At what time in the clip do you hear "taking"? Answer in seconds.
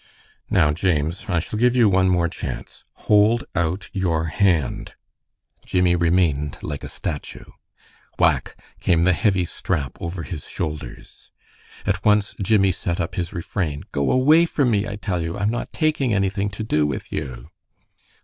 15.71-16.15